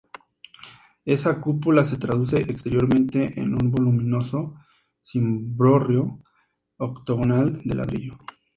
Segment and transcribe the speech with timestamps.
[1.05, 4.55] Esa cúpula se traduce exteriormente en un voluminoso
[4.99, 6.23] cimborrio
[6.77, 8.17] octogonal de ladrillo.